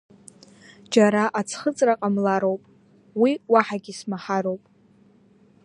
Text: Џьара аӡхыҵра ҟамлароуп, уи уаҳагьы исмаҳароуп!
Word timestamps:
Џьара 0.93 1.23
аӡхыҵра 1.39 1.93
ҟамлароуп, 1.99 2.61
уи 3.21 3.31
уаҳагьы 3.51 3.91
исмаҳароуп! 3.93 4.63